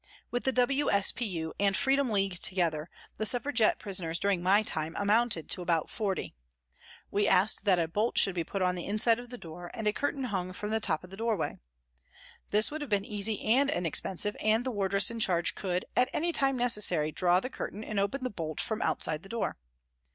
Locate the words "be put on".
8.33-8.69